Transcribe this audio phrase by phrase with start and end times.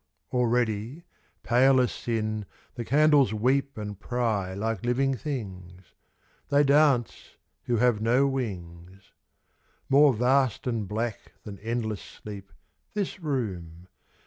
[0.31, 1.03] Already,
[1.43, 5.83] pale as Sin The candles weep and pry like living things...■
[6.49, 7.35] They dance,
[7.65, 9.11] who have no wings.
[9.89, 12.51] More vast and black than endless sleep,
[12.95, 13.87] this room.